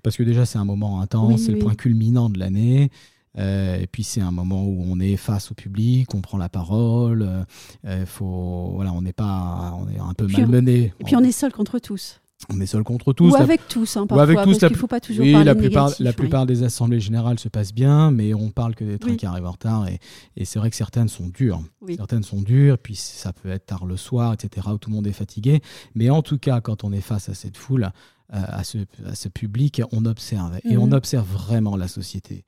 parce 0.03 0.17
que 0.17 0.23
déjà 0.23 0.45
c'est 0.45 0.59
un 0.59 0.65
moment 0.65 1.01
intense, 1.01 1.43
c'est 1.43 1.53
le 1.53 1.59
point 1.59 1.75
culminant 1.75 2.31
de 2.31 2.39
l'année. 2.39 2.91
Euh, 3.39 3.77
et 3.81 3.87
puis 3.87 4.03
c'est 4.03 4.21
un 4.21 4.31
moment 4.31 4.62
où 4.65 4.85
on 4.87 5.01
est 5.01 5.17
face 5.17 5.51
au 5.51 5.55
public, 5.55 6.15
on 6.15 6.21
prend 6.21 6.37
la 6.37 6.51
parole. 6.51 7.47
Euh, 7.87 8.07
faut, 8.07 8.73
voilà, 8.75 8.93
on 8.93 9.01
n'est 9.01 9.15
pas, 9.15 9.75
on 9.79 9.89
est 9.89 9.99
un 9.99 10.12
peu 10.12 10.27
malmené. 10.27 10.93
Et 11.01 11.05
puis 11.05 11.17
on 11.17 11.23
est 11.23 11.33
seul 11.33 11.53
contre 11.53 11.79
tous 11.79 12.21
on 12.49 12.61
est 12.61 12.66
seul 12.66 12.82
contre 12.82 13.12
tous. 13.12 13.32
Ou 13.32 13.37
avec 13.37 13.68
tous, 13.68 13.96
hein, 13.96 14.06
parfois, 14.06 14.22
avec 14.22 14.42
tous, 14.42 14.58
parce 14.58 14.72
qu'il 14.72 14.80
faut 14.80 14.87
pas 14.87 15.00
toujours 15.00 15.25
oui, 15.25 15.32
la 15.44 15.54
plupart, 15.54 15.90
la 15.99 16.12
plupart 16.12 16.46
des 16.46 16.62
assemblées 16.62 17.00
générales 17.00 17.38
se 17.38 17.49
passent 17.49 17.75
bien, 17.75 18.11
mais 18.11 18.34
on 18.34 18.50
parle 18.50 18.75
que 18.75 18.84
des 18.84 18.99
trains 18.99 19.16
qui 19.16 19.26
arrivent 19.26 19.46
en 19.46 19.52
retard, 19.52 19.88
et, 19.88 19.99
et 20.37 20.44
c'est 20.44 20.58
vrai 20.58 20.70
que 20.70 20.76
certaines 20.76 21.08
sont 21.08 21.28
dures. 21.28 21.62
Certaines 21.96 22.22
sont 22.22 22.42
dures, 22.42 22.78
puis 22.78 22.94
ça 22.96 23.32
peut 23.32 23.50
être 23.50 23.66
tard 23.66 23.87
le 23.87 23.96
soir, 23.96 24.32
etc., 24.32 24.68
où 24.72 24.78
tout 24.78 24.90
le 24.90 24.96
monde 24.96 25.06
est 25.06 25.12
fatigué. 25.12 25.61
Mais 25.94 26.11
en 26.11 26.22
tout 26.22 26.38
cas, 26.38 26.61
quand 26.61 26.84
on 26.84 26.92
est 26.92 27.00
face 27.00 27.28
à 27.28 27.34
cette 27.34 27.56
foule, 27.56 27.90
à, 28.33 28.65
ce, 28.65 28.79
à, 29.05 29.15
ce, 29.15 29.29
public, 29.29 29.83
on 29.93 30.05
observe. 30.05 30.59
Et 30.65 30.77
on 30.77 30.87
mhm. 30.87 30.95
observe 30.95 31.31
vraiment 31.31 31.77
la 31.77 31.89
société. 31.89 32.45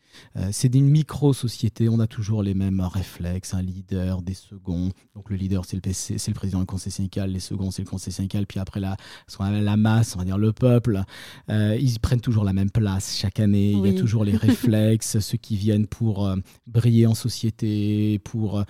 c'est 0.50 0.74
une 0.74 0.88
micro-société, 0.88 1.88
on 1.88 2.00
a 2.00 2.06
toujours 2.06 2.42
les 2.42 2.54
mêmes 2.54 2.80
réflexes, 2.80 3.54
un 3.54 3.62
leader, 3.62 4.22
des 4.22 4.34
seconds. 4.34 4.90
Donc 5.14 5.30
le 5.30 5.36
leader, 5.36 5.64
c'est 5.64 5.84
le, 5.84 5.92
c'est 5.92 6.28
le 6.28 6.34
président 6.34 6.60
du 6.60 6.66
conseil 6.66 6.92
syndical, 6.92 7.30
les 7.30 7.40
seconds, 7.40 7.70
c'est 7.70 7.82
le 7.82 7.88
conseil 7.88 8.12
syndical, 8.12 8.46
puis 8.46 8.60
après 8.60 8.80
la, 8.80 8.96
la 9.40 9.76
masse, 9.76 10.14
on 10.16 10.18
va 10.18 10.24
dire 10.24 10.38
le 10.38 10.52
peuple. 10.52 11.02
ils 11.48 11.98
prennent 12.00 12.20
toujours 12.20 12.44
la 12.44 12.52
même 12.52 12.70
place 12.70 13.16
chaque 13.16 13.40
année. 13.40 13.72
Il 13.72 13.86
y 13.86 13.96
a 13.96 13.98
toujours 13.98 14.24
les 14.24 14.36
réflexes, 14.48 15.18
ceux 15.18 15.38
qui 15.38 15.56
viennent 15.56 15.86
pour 15.86 16.34
briller 16.66 17.06
en 17.06 17.14
société, 17.14 18.18
pour, 18.20 18.64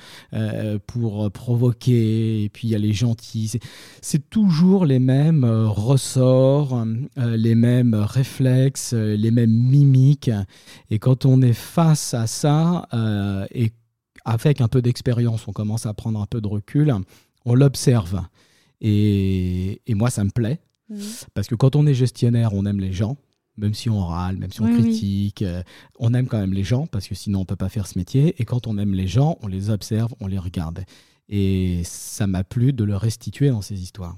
pour 0.87 1.31
provoquer, 1.31 2.45
et 2.45 2.49
puis 2.49 2.69
il 2.69 2.71
y 2.71 2.75
a 2.75 2.79
les 2.79 2.93
gentils. 2.93 3.59
C'est 4.01 4.31
toujours 4.31 4.87
les 4.87 4.99
mêmes 4.99 5.45
euh, 5.45 5.69
ressorts, 5.69 6.75
euh, 6.75 6.85
les 7.17 7.55
mêmes 7.55 7.95
réflexes, 7.95 8.93
euh, 8.95 9.17
les 9.17 9.31
mêmes 9.31 9.53
mimiques. 9.53 10.31
Et 10.91 10.99
quand 10.99 11.25
on 11.25 11.43
est 11.43 11.53
face 11.53 12.15
à 12.15 12.27
ça, 12.27 12.89
et 13.55 13.73
avec 14.25 14.61
un 14.61 14.69
peu 14.69 14.83
d'expérience, 14.83 15.47
on 15.49 15.53
commence 15.53 15.87
à 15.87 15.95
prendre 15.95 16.21
un 16.21 16.27
peu 16.27 16.41
de 16.41 16.49
recul, 16.49 16.95
on 17.45 17.55
l'observe. 17.55 18.23
Et, 18.81 19.81
moi, 19.89 20.11
ça 20.11 20.25
me 20.25 20.31
plaît. 20.31 20.61
Mmh. 20.89 20.99
Parce 21.33 21.47
que 21.49 21.55
quand 21.55 21.77
on 21.77 21.87
est 21.87 21.95
gestionnaire, 21.95 22.53
on 22.53 22.67
aime 22.67 22.81
les 22.81 22.93
gens 22.93 23.17
même 23.57 23.75
si 23.75 23.89
on 23.89 24.05
râle, 24.05 24.37
même 24.37 24.51
si 24.51 24.61
on 24.61 24.67
critique, 24.67 25.45
on 26.01 26.13
aime 26.13 26.27
quand 26.27 26.41
même 26.41 26.53
les 26.53 26.65
gens 26.65 26.87
parce 26.87 27.07
que 27.07 27.15
sinon 27.15 27.39
on 27.39 27.43
ne 27.43 27.47
peut 27.47 27.57
pas 27.57 27.69
faire 27.69 27.87
ce 27.87 27.97
métier. 27.99 28.35
Et 28.39 28.45
quand 28.45 28.67
on 28.67 28.79
aime 28.79 28.95
les 28.95 29.07
gens, 29.07 29.39
on 29.43 29.47
les 29.47 29.71
observe, 29.71 30.13
on 30.21 30.27
les 30.27 30.39
regarde. 30.39 30.85
Et 31.29 31.83
ça 31.85 32.27
m'a 32.27 32.45
plu 32.45 32.73
de 32.73 32.85
le 32.85 32.97
restituer 32.97 33.51
dans 33.51 33.63
ces 33.63 33.81
histoires. 33.81 34.17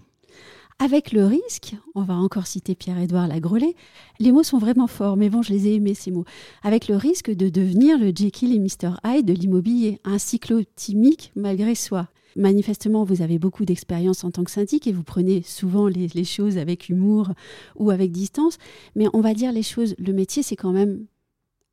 Avec 0.79 1.13
le 1.13 1.25
risque, 1.25 1.75
on 1.95 2.03
va 2.03 2.15
encore 2.15 2.47
citer 2.47 2.75
Pierre-Édouard 2.75 3.29
Lagrelais, 3.29 3.75
les 4.21 4.31
mots 4.31 4.43
sont 4.43 4.59
vraiment 4.59 4.87
forts, 4.87 5.17
mais 5.17 5.31
bon, 5.31 5.41
je 5.41 5.53
les 5.55 5.69
ai 5.69 5.75
aimés 5.77 5.95
ces 5.95 6.11
mots. 6.11 6.27
Avec 6.63 6.87
le 6.89 6.97
risque 6.97 7.31
de 7.31 7.49
devenir 7.49 7.99
le 7.99 8.13
Jekyll 8.15 8.53
et 8.53 8.59
Mr. 8.59 8.97
Hyde 9.03 9.25
de 9.25 9.33
l'immobilier, 9.33 10.01
un 10.05 10.19
cyclotimique 10.19 11.33
malgré 11.35 11.75
soi. 11.75 12.09
Manifestement, 12.37 13.05
vous 13.05 13.23
avez 13.23 13.39
beaucoup 13.39 13.65
d'expérience 13.65 14.23
en 14.23 14.31
tant 14.31 14.45
que 14.45 14.51
syndic 14.51 14.87
et 14.87 14.93
vous 14.93 15.03
prenez 15.03 15.41
souvent 15.43 15.89
les, 15.89 16.25
choses 16.25 16.59
avec 16.59 16.91
humour 16.91 17.31
ou 17.77 17.91
avec 17.91 18.13
distance. 18.13 18.59
Mais 18.95 19.07
on 19.15 19.23
va 19.23 19.33
dire 19.33 19.53
les 19.53 19.63
choses, 19.63 19.95
le 19.99 20.13
métier, 20.13 20.43
c'est 20.43 20.57
quand 20.57 20.73
même 20.73 21.07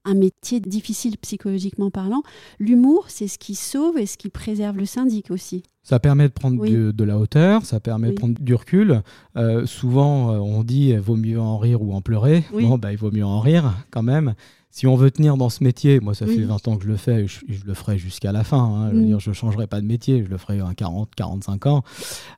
un 0.05 0.13
métier 0.13 0.60
difficile 0.60 1.17
psychologiquement 1.17 1.91
parlant. 1.91 2.24
L'humour, 2.60 3.05
c'est 3.07 3.27
ce 3.27 3.38
qui 3.38 3.55
sauve 3.55 3.98
et 3.98 4.05
ce 4.05 4.17
qui 4.17 4.29
préserve 4.29 4.77
le 4.77 4.86
syndic 4.86 5.31
aussi. 5.31 5.63
Ça 5.83 6.00
permet 6.00 6.29
de 6.29 6.33
prendre 6.33 6.65
de, 6.65 7.03
la 7.03 7.17
hauteur, 7.17 7.65
ça 7.65 7.81
permet 7.81 8.12
de 8.12 8.13
prendre 8.13 8.39
du 8.39 8.55
recul. 8.55 9.01
Euh, 9.36 9.65
souvent, 9.65 10.31
euh, 10.31 10.38
on 10.38 10.63
dit 10.63 10.95
vaut 10.95 11.17
mieux 11.17 11.41
en 11.41 11.57
rire 11.57 11.81
ou 11.81 11.93
en 11.93 12.01
pleurer. 12.01 12.43
Bon, 12.53 12.77
bah, 12.77 12.93
il 12.93 12.98
vaut 12.98 13.12
mieux 13.12 13.25
en 13.25 13.41
rire 13.41 13.74
quand 13.91 14.03
même. 14.03 14.33
Si 14.72 14.88
on 14.88 14.95
veut 14.95 15.12
tenir 15.12 15.38
dans 15.38 15.50
ce 15.50 15.63
métier, 15.63 16.00
moi 16.00 16.15
ça 16.15 16.25
fait 16.25 16.41
20 16.41 16.67
ans 16.67 16.77
que 16.77 16.83
je 16.83 16.88
le 16.88 16.98
fais, 16.98 17.27
je, 17.27 17.41
je 17.48 17.63
le 17.63 17.75
ferai 17.75 18.00
jusqu'à 18.00 18.31
la 18.31 18.43
fin. 18.43 18.63
Hein. 18.63 18.89
Je 18.91 18.98
ne 18.98 19.15
mm. 19.15 19.33
changerai 19.33 19.67
pas 19.67 19.81
de 19.81 19.86
métier, 19.86 20.24
je 20.24 20.29
le 20.29 20.38
ferai 20.38 20.62
à 20.62 20.74
40, 20.74 21.13
45 21.15 21.67
ans, 21.67 21.83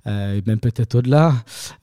euh, 0.07 0.41
même 0.45 0.59
peut-être 0.59 0.95
au-delà, 0.95 1.33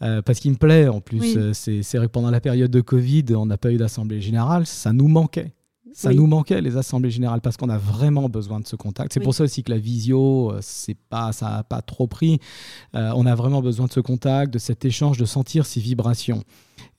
parce 0.01 0.41
qu'il 0.41 0.51
me 0.51 0.57
plaît. 0.57 0.89
En 0.89 1.01
plus, 1.01 1.53
c'est 1.53 1.97
vrai 1.97 2.07
que 2.09 2.13
pendant 2.13 2.31
la 2.31 2.41
période 2.41 2.71
de 2.71 2.81
Covid, 2.83 3.25
on 3.35 3.47
n'a 3.47 3.57
pas 3.57 3.73
eu 3.73 3.79
d'assemblée 3.79 4.21
générale, 4.21 4.67
ça 4.67 4.93
nous 4.93 5.09
manquait. 5.09 5.55
Ça 5.93 6.13
nous 6.13 6.27
manquait 6.27 6.61
les 6.61 6.77
assemblées 6.77 7.11
générales 7.11 7.41
parce 7.41 7.57
qu'on 7.57 7.69
a 7.69 7.79
vraiment 7.79 8.29
besoin 8.29 8.61
de 8.61 8.67
ce 8.67 8.77
contact. 8.77 9.13
C'est 9.13 9.21
pour 9.21 9.35
ça 9.35 9.45
aussi 9.45 9.63
que 9.63 9.71
la 9.71 9.79
visio, 9.79 10.53
euh, 10.53 10.59
c'est 10.61 10.97
pas, 11.11 11.33
ça 11.33 11.51
n'a 11.51 11.63
pas 11.63 11.83
trop 11.83 12.07
pris. 12.07 12.39
Euh, 12.95 13.13
on 13.15 13.27
a 13.27 13.35
vraiment 13.35 13.63
besoin 13.63 13.87
de 13.87 13.93
ce 13.93 14.01
contact, 14.01 14.53
de 14.53 14.59
cet 14.59 14.85
échange, 14.85 15.19
de 15.19 15.25
sentir 15.25 15.67
ces 15.67 15.81
vibrations. 15.81 16.43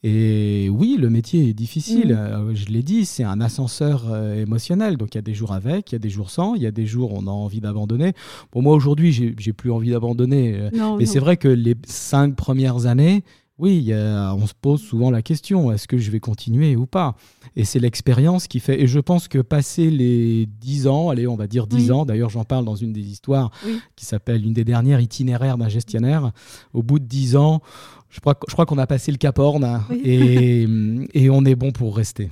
Et 0.04 0.70
oui, 0.70 0.98
le 1.00 1.10
métier 1.10 1.50
est 1.50 1.54
difficile. 1.54 2.10
Mm. 2.10 2.18
Euh, 2.18 2.56
je 2.56 2.66
l'ai 2.66 2.84
dit, 2.84 3.06
c'est 3.06 3.24
un 3.24 3.42
ascenseur 3.42 4.16
émotionnel. 4.36 4.98
Donc 4.98 5.16
il 5.16 5.18
y 5.18 5.20
a 5.20 5.24
des 5.24 5.34
jours 5.34 5.54
avec, 5.54 5.92
il 5.92 5.96
y 5.96 5.98
a 5.98 6.00
des 6.00 6.10
jours 6.10 6.30
sans, 6.30 6.56
il 6.56 6.62
y 6.62 6.68
a 6.68 6.72
des 6.72 6.86
jours 6.86 7.14
où 7.14 7.18
on 7.18 7.28
a 7.28 7.32
envie 7.32 7.62
d'abandonner. 7.62 8.14
Pour 8.52 8.62
moi 8.62 8.76
aujourd'hui, 8.76 9.12
j'ai 9.12 9.54
plus 9.54 9.72
envie 9.72 9.92
d'abandonner. 9.92 10.70
Mais 10.98 11.06
c'est 11.06 11.20
vrai 11.20 11.38
que 11.38 11.48
les 11.48 11.76
cinq 11.86 12.36
premières 12.36 12.86
années, 12.86 13.24
oui, 13.64 13.94
on 13.94 14.46
se 14.46 14.54
pose 14.60 14.82
souvent 14.82 15.10
la 15.10 15.22
question, 15.22 15.72
est-ce 15.72 15.88
que 15.88 15.98
je 15.98 16.12
vais 16.12 16.20
continuer 16.20 16.76
ou 16.76 16.86
pas? 16.86 17.16
Et 17.56 17.64
c'est 17.64 17.80
l'expérience 17.80 18.48
qui 18.48 18.60
fait. 18.60 18.82
Et 18.82 18.88
je 18.88 19.00
pense 19.00 19.30
que 19.30 19.40
passer 19.40 19.90
les 19.90 20.46
10 20.60 20.88
ans, 20.88 21.10
allez, 21.10 21.28
on 21.28 21.38
va 21.38 21.48
dire 21.48 21.66
10 21.66 21.92
ans, 21.92 22.06
d'ailleurs 22.06 22.30
j'en 22.30 22.44
parle 22.44 22.66
dans 22.66 22.76
une 22.76 22.92
des 22.92 23.00
histoires 23.08 23.52
qui 23.96 24.06
s'appelle 24.06 24.46
une 24.46 24.52
des 24.54 24.66
dernières 24.66 25.00
itinéraires 25.00 25.58
d'un 25.58 25.70
gestionnaire, 25.70 26.34
au 26.74 26.84
bout 26.84 27.00
de 27.00 27.06
10 27.06 27.38
ans, 27.38 27.62
je 28.10 28.20
crois, 28.20 28.38
je 28.50 28.54
crois 28.54 28.66
qu'on 28.66 28.78
a 28.78 28.86
passé 28.86 29.14
le 29.14 29.18
Cap 29.18 29.40
Horn 29.40 29.82
et, 30.04 30.68
et 31.14 31.30
on 31.30 31.46
est 31.46 31.56
bon 31.56 31.72
pour 31.72 31.96
rester. 31.96 32.30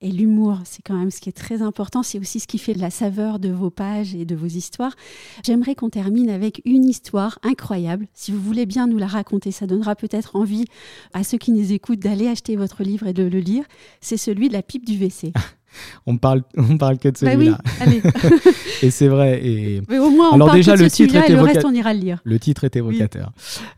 Et 0.00 0.12
l'humour, 0.12 0.60
c'est 0.64 0.82
quand 0.82 0.94
même 0.94 1.10
ce 1.10 1.20
qui 1.20 1.28
est 1.28 1.32
très 1.32 1.62
important. 1.62 2.02
C'est 2.02 2.18
aussi 2.18 2.40
ce 2.40 2.46
qui 2.46 2.58
fait 2.58 2.74
la 2.74 2.90
saveur 2.90 3.38
de 3.38 3.48
vos 3.48 3.70
pages 3.70 4.14
et 4.14 4.24
de 4.24 4.36
vos 4.36 4.46
histoires. 4.46 4.94
J'aimerais 5.44 5.74
qu'on 5.74 5.90
termine 5.90 6.30
avec 6.30 6.62
une 6.64 6.84
histoire 6.84 7.38
incroyable. 7.42 8.06
Si 8.14 8.30
vous 8.30 8.40
voulez 8.40 8.66
bien 8.66 8.86
nous 8.86 8.98
la 8.98 9.06
raconter, 9.06 9.50
ça 9.50 9.66
donnera 9.66 9.96
peut-être 9.96 10.36
envie 10.36 10.66
à 11.12 11.24
ceux 11.24 11.38
qui 11.38 11.52
nous 11.52 11.72
écoutent 11.72 11.98
d'aller 11.98 12.28
acheter 12.28 12.56
votre 12.56 12.82
livre 12.82 13.06
et 13.06 13.12
de 13.12 13.24
le 13.24 13.40
lire. 13.40 13.64
C'est 14.00 14.16
celui 14.16 14.48
de 14.48 14.52
la 14.52 14.62
pipe 14.62 14.84
du 14.84 14.96
WC. 14.96 15.32
on 16.06 16.16
parle, 16.16 16.42
on 16.56 16.78
parle 16.78 16.98
que 16.98 17.08
de 17.08 17.16
bah 17.20 17.32
celui-là. 17.32 17.58
oui, 17.86 18.02
et 18.82 18.90
c'est 18.90 19.08
vrai. 19.08 19.44
Et... 19.44 19.82
Mais 19.88 19.98
au 19.98 20.10
moins, 20.10 20.30
on 20.30 20.34
Alors 20.34 20.48
parle 20.48 20.58
déjà, 20.58 20.76
le 20.76 20.90
titre 20.90 21.16
est 21.16 21.28
le 21.28 21.40
reste, 21.40 21.64
on 21.64 21.74
ira 21.74 21.94
le 21.94 22.00
lire. 22.00 22.20
Le 22.24 22.38
titre 22.38 22.64
est 22.64 22.76
évocateur. 22.76 23.32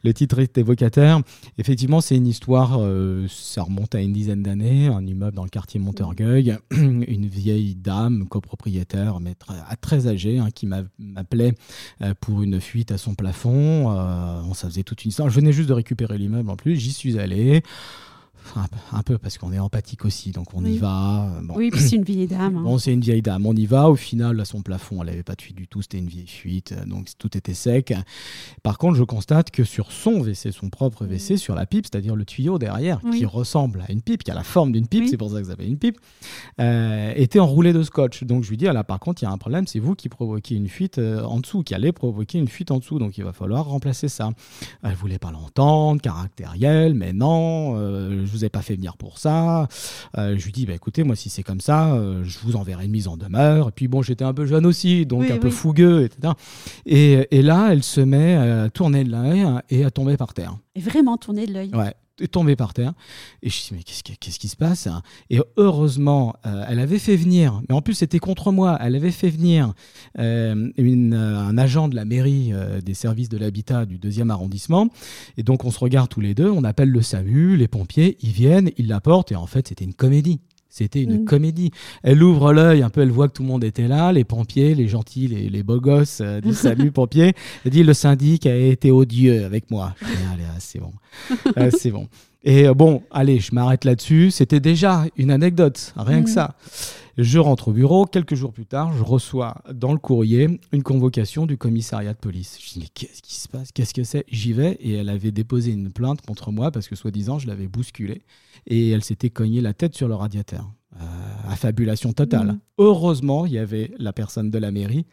Le 0.04 0.14
titre 0.14 0.38
est 0.38 0.56
évocateur. 0.58 1.20
Effectivement, 1.58 2.00
c'est 2.00 2.16
une 2.16 2.26
histoire, 2.26 2.78
euh, 2.80 3.26
ça 3.28 3.62
remonte 3.62 3.94
à 3.94 4.00
une 4.00 4.12
dizaine 4.12 4.42
d'années, 4.42 4.88
un 4.88 5.06
immeuble 5.06 5.36
dans 5.36 5.44
le 5.44 5.50
quartier 5.50 5.80
Montorgueil, 5.80 6.56
une 6.70 7.26
vieille 7.26 7.74
dame 7.74 8.26
copropriétaire, 8.28 9.20
mais 9.20 9.34
très, 9.34 9.54
très 9.80 10.06
âgée, 10.06 10.38
hein, 10.38 10.48
qui 10.54 10.66
m'appelait 10.66 11.54
euh, 12.02 12.14
pour 12.20 12.42
une 12.42 12.60
fuite 12.60 12.92
à 12.92 12.98
son 12.98 13.14
plafond. 13.14 13.90
Euh, 13.90 14.42
on 14.48 14.54
ça 14.54 14.68
faisait 14.68 14.82
toute 14.82 15.04
une 15.04 15.10
histoire. 15.10 15.28
Je 15.28 15.34
venais 15.34 15.52
juste 15.52 15.68
de 15.68 15.74
récupérer 15.74 16.18
l'immeuble 16.18 16.50
en 16.50 16.56
plus, 16.56 16.76
j'y 16.76 16.92
suis 16.92 17.18
allé 17.18 17.62
un 18.92 19.02
peu 19.02 19.18
parce 19.18 19.38
qu'on 19.38 19.52
est 19.52 19.58
empathique 19.58 20.04
aussi, 20.04 20.30
donc 20.30 20.54
on 20.54 20.64
y 20.64 20.78
va. 20.78 21.28
Oui, 21.54 21.70
puis 21.70 21.80
c'est 21.80 21.96
une 21.96 22.04
vieille 22.04 22.26
dame. 22.26 22.56
Hein. 22.56 22.62
Bon, 22.62 22.78
c'est 22.78 22.92
une 22.92 23.00
vieille 23.00 23.22
dame, 23.22 23.46
on 23.46 23.54
y 23.54 23.66
va. 23.66 23.90
Au 23.90 23.96
final, 23.96 24.40
à 24.40 24.44
son 24.44 24.62
plafond, 24.62 25.02
elle 25.02 25.10
n'avait 25.10 25.22
pas 25.22 25.34
de 25.34 25.42
fuite 25.42 25.56
du 25.56 25.68
tout, 25.68 25.82
c'était 25.82 25.98
une 25.98 26.08
vieille 26.08 26.26
fuite, 26.26 26.74
donc 26.86 27.08
tout 27.18 27.36
était 27.36 27.54
sec. 27.54 27.94
Par 28.62 28.78
contre, 28.78 28.96
je 28.96 29.04
constate 29.04 29.50
que 29.50 29.64
sur 29.64 29.92
son 29.92 30.20
WC, 30.20 30.52
son 30.52 30.70
propre 30.70 31.04
WC, 31.06 31.36
sur 31.36 31.54
la 31.54 31.66
pipe, 31.66 31.86
c'est-à-dire 31.86 32.16
le 32.16 32.24
tuyau 32.24 32.58
derrière, 32.58 33.00
qui 33.12 33.24
ressemble 33.24 33.84
à 33.86 33.92
une 33.92 34.02
pipe, 34.02 34.22
qui 34.22 34.30
a 34.30 34.34
la 34.34 34.42
forme 34.42 34.72
d'une 34.72 34.86
pipe, 34.86 35.06
c'est 35.08 35.16
pour 35.16 35.30
ça 35.30 35.38
que 35.38 35.44
ça 35.44 35.50
s'appelle 35.50 35.68
une 35.68 35.78
pipe, 35.78 35.98
euh, 36.60 37.12
était 37.16 37.40
enroulé 37.40 37.72
de 37.72 37.82
scotch. 37.82 38.24
Donc 38.24 38.44
je 38.44 38.50
lui 38.50 38.56
dis, 38.56 38.66
ah 38.68 38.72
là, 38.72 38.84
par 38.84 39.00
contre, 39.00 39.22
il 39.22 39.26
y 39.26 39.28
a 39.28 39.30
un 39.30 39.38
problème, 39.38 39.66
c'est 39.66 39.78
vous 39.78 39.94
qui 39.94 40.08
provoquez 40.08 40.54
une 40.54 40.68
fuite 40.68 40.98
euh, 40.98 41.22
en 41.24 41.40
dessous, 41.40 41.62
qui 41.62 41.74
allez 41.74 41.92
provoquer 41.92 42.38
une 42.38 42.48
fuite 42.48 42.70
en 42.70 42.78
dessous, 42.78 42.98
donc 42.98 43.18
il 43.18 43.24
va 43.24 43.32
falloir 43.32 43.66
remplacer 43.66 44.08
ça. 44.08 44.30
Elle 44.82 44.94
voulait 44.94 45.18
pas 45.18 45.30
l'entendre, 45.30 46.00
caractériel, 46.00 46.94
mais 46.94 47.12
non, 47.12 47.74
euh, 47.76 48.24
je 48.24 48.30
vous 48.30 48.39
ai 48.44 48.48
pas 48.48 48.62
fait 48.62 48.74
venir 48.74 48.96
pour 48.96 49.18
ça. 49.18 49.68
Euh, 50.18 50.36
je 50.38 50.44
lui 50.44 50.52
dis, 50.52 50.66
bah, 50.66 50.74
écoutez, 50.74 51.04
moi, 51.04 51.16
si 51.16 51.30
c'est 51.30 51.42
comme 51.42 51.60
ça, 51.60 51.94
euh, 51.94 52.22
je 52.24 52.38
vous 52.40 52.56
enverrai 52.56 52.84
une 52.84 52.90
mise 52.90 53.08
en 53.08 53.16
demeure. 53.16 53.68
Et 53.68 53.72
puis, 53.72 53.88
bon, 53.88 54.02
j'étais 54.02 54.24
un 54.24 54.34
peu 54.34 54.46
jeune 54.46 54.66
aussi, 54.66 55.06
donc 55.06 55.30
un 55.30 55.38
peu 55.38 55.50
fougueux, 55.50 56.04
etc. 56.04 56.34
Et, 56.86 57.26
et, 57.30 57.42
là, 57.42 57.68
elle 57.70 57.82
se 57.82 58.00
met 58.00 58.34
à 58.34 58.70
tourner 58.70 59.04
de 59.04 59.10
l'œil 59.10 59.46
et 59.68 59.84
à 59.84 59.90
tomber 59.90 60.16
par 60.16 60.34
terre. 60.34 60.56
Et 60.74 60.80
vraiment 60.80 61.16
tourner 61.16 61.46
de 61.46 61.52
l'œil. 61.52 61.70
Ouais 61.74 61.94
est 62.20 62.28
tombée 62.28 62.56
par 62.56 62.74
terre. 62.74 62.92
Et 63.42 63.48
je 63.50 63.56
me 63.56 63.60
suis 63.60 63.74
dit, 63.74 63.74
mais 64.10 64.16
qu'est-ce, 64.16 64.38
qui 64.38 64.48
se 64.48 64.56
passe 64.56 64.86
hein? 64.86 65.02
Et 65.28 65.40
heureusement, 65.56 66.34
euh, 66.46 66.64
elle 66.68 66.78
avait 66.78 66.98
fait 66.98 67.16
venir, 67.16 67.60
mais 67.68 67.74
en 67.74 67.82
plus 67.82 67.94
c'était 67.94 68.18
contre 68.18 68.52
moi, 68.52 68.78
elle 68.80 68.96
avait 68.96 69.10
fait 69.10 69.30
venir 69.30 69.74
euh, 70.18 70.70
euh, 70.78 71.38
un 71.38 71.58
agent 71.58 71.88
de 71.88 71.96
la 71.96 72.04
mairie 72.04 72.52
des 72.84 72.94
services 72.94 73.28
de 73.28 73.38
l'habitat 73.38 73.86
du 73.86 73.98
deuxième 73.98 74.30
arrondissement. 74.30 74.88
Et 75.36 75.42
donc 75.42 75.64
on 75.64 75.70
se 75.70 75.78
regarde 75.78 76.08
tous 76.08 76.20
les 76.20 76.34
deux, 76.34 76.50
on 76.50 76.64
appelle 76.64 76.90
le 76.90 77.02
SAMU, 77.02 77.56
les 77.56 77.68
pompiers, 77.68 78.16
ils 78.20 78.32
viennent, 78.32 78.70
ils 78.76 78.88
l'apportent, 78.88 79.32
et 79.32 79.36
en 79.36 79.46
fait 79.46 79.68
c'était 79.68 79.84
une 79.84 79.94
comédie. 79.94 80.40
C'était 80.70 81.02
une 81.02 81.22
mm. 81.22 81.24
comédie. 81.24 81.72
Elle 82.02 82.22
ouvre 82.22 82.52
l'œil, 82.52 82.82
un 82.82 82.90
peu, 82.90 83.02
elle 83.02 83.10
voit 83.10 83.28
que 83.28 83.34
tout 83.34 83.42
le 83.42 83.48
monde 83.48 83.64
était 83.64 83.88
là, 83.88 84.12
les 84.12 84.24
pompiers, 84.24 84.74
les 84.74 84.86
gentils, 84.88 85.26
les, 85.26 85.50
les 85.50 85.62
beaux 85.62 85.80
gosses 85.80 86.20
euh, 86.22 86.40
salut 86.52 86.92
pompiers. 86.92 87.34
Elle 87.64 87.72
dit 87.72 87.82
le 87.82 87.92
syndic 87.92 88.46
a 88.46 88.56
été 88.56 88.90
odieux 88.90 89.44
avec 89.44 89.70
moi. 89.70 89.94
allez, 90.02 90.44
ah, 90.48 90.56
c'est 90.60 90.78
bon, 90.78 90.92
ah, 91.56 91.70
c'est 91.70 91.90
bon. 91.90 92.08
Et 92.42 92.68
euh, 92.68 92.74
bon, 92.74 93.02
allez, 93.10 93.40
je 93.40 93.54
m'arrête 93.54 93.84
là-dessus. 93.84 94.30
C'était 94.30 94.60
déjà 94.60 95.04
une 95.16 95.30
anecdote, 95.30 95.92
rien 95.96 96.22
que 96.22 96.30
mm. 96.30 96.32
ça. 96.32 96.54
Je 97.18 97.38
rentre 97.38 97.68
au 97.68 97.72
bureau. 97.72 98.06
Quelques 98.06 98.34
jours 98.34 98.52
plus 98.52 98.66
tard, 98.66 98.92
je 98.96 99.02
reçois 99.02 99.62
dans 99.72 99.92
le 99.92 99.98
courrier 99.98 100.60
une 100.72 100.82
convocation 100.82 101.46
du 101.46 101.56
commissariat 101.56 102.12
de 102.12 102.18
police. 102.18 102.58
Je 102.60 102.74
dis, 102.74 102.78
mais 102.80 102.88
qu'est-ce 102.92 103.22
qui 103.22 103.34
se 103.34 103.48
passe? 103.48 103.72
Qu'est-ce 103.72 103.94
que 103.94 104.04
c'est? 104.04 104.24
J'y 104.28 104.52
vais 104.52 104.72
et 104.80 104.94
elle 104.94 105.08
avait 105.08 105.32
déposé 105.32 105.72
une 105.72 105.92
plainte 105.92 106.20
contre 106.22 106.52
moi 106.52 106.70
parce 106.70 106.88
que, 106.88 106.96
soi-disant, 106.96 107.38
je 107.38 107.46
l'avais 107.46 107.68
bousculée 107.68 108.22
et 108.66 108.90
elle 108.90 109.02
s'était 109.02 109.30
cognée 109.30 109.60
la 109.60 109.74
tête 109.74 109.94
sur 109.94 110.08
le 110.08 110.14
radiateur. 110.14 110.70
Euh, 110.96 111.04
affabulation 111.48 112.12
totale. 112.12 112.48
Mmh. 112.48 112.60
Heureusement, 112.78 113.46
il 113.46 113.52
y 113.52 113.58
avait 113.58 113.92
la 113.98 114.12
personne 114.12 114.50
de 114.50 114.58
la 114.58 114.70
mairie 114.70 115.06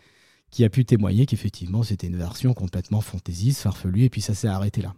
qui 0.49 0.63
a 0.63 0.69
pu 0.69 0.85
témoigner 0.85 1.25
qu'effectivement, 1.25 1.83
c'était 1.83 2.07
une 2.07 2.17
version 2.17 2.53
complètement 2.53 3.01
fantaisiste, 3.01 3.61
farfelue, 3.61 4.03
et 4.03 4.09
puis 4.09 4.21
ça 4.21 4.33
s'est 4.33 4.47
arrêté 4.47 4.81
là. 4.81 4.93